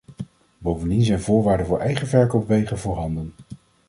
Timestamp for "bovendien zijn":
0.57-1.19